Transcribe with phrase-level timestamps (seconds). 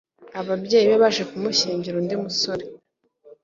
[0.39, 2.63] Ababyeyi be baje kumushyingira undi musore